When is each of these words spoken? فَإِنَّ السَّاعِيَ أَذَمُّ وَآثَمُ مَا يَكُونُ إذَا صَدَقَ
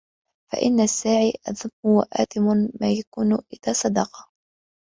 فَإِنَّ 0.53 0.79
السَّاعِيَ 0.79 1.33
أَذَمُّ 1.49 1.69
وَآثَمُ 1.85 2.69
مَا 2.81 2.91
يَكُونُ 2.91 3.33
إذَا 3.53 3.73
صَدَقَ 3.73 4.29